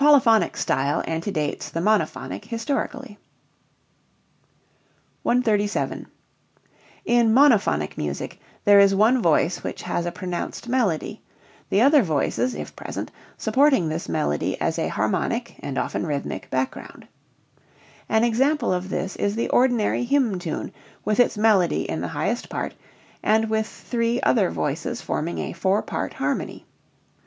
In 0.01 0.07
monophonic 0.07 0.55
music 7.97 8.39
there 8.63 8.79
is 8.79 8.95
one 8.95 9.21
voice 9.21 9.63
which 9.63 9.81
has 9.83 10.05
a 10.07 10.11
pronounced 10.11 10.67
melody, 10.67 11.21
the 11.69 11.81
other 11.83 12.01
voices 12.01 12.55
(if 12.55 12.75
present) 12.75 13.11
supporting 13.37 13.89
this 13.89 14.09
melody 14.09 14.59
as 14.59 14.79
a 14.79 14.87
harmonic 14.87 15.55
(and 15.59 15.77
often 15.77 16.07
rhythmic) 16.07 16.49
background. 16.49 17.07
An 18.09 18.23
example 18.23 18.73
of 18.73 18.89
this 18.89 19.15
is 19.17 19.35
the 19.35 19.49
ordinary 19.49 20.03
hymn 20.03 20.39
tune 20.39 20.71
with 21.05 21.19
its 21.19 21.37
melody 21.37 21.87
in 21.87 22.01
the 22.01 22.07
highest 22.07 22.49
part, 22.49 22.73
and 23.21 23.51
with 23.51 23.67
three 23.67 24.19
other 24.21 24.49
voices 24.49 24.99
forming 24.99 25.37
a 25.37 25.53
"four 25.53 25.83
part 25.83 26.13
harmony." 26.15 26.65